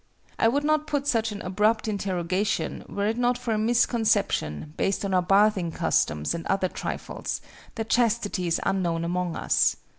I 0.39 0.47
would 0.47 0.63
not 0.63 0.87
put 0.87 1.05
such 1.05 1.31
an 1.31 1.43
abrupt 1.43 1.87
interrogation, 1.87 2.83
were 2.89 3.05
it 3.05 3.19
not 3.19 3.37
for 3.37 3.53
a 3.53 3.57
misconception, 3.59 4.73
based 4.75 5.05
on 5.05 5.13
our 5.13 5.21
bathing 5.21 5.71
customs 5.71 6.33
and 6.33 6.43
other 6.47 6.69
trifles, 6.69 7.39
that 7.75 7.89
chastity 7.89 8.47
is 8.47 8.59
unknown 8.65 9.05
among 9.05 9.35
us. 9.35 9.75